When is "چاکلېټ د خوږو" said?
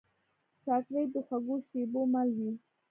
0.63-1.55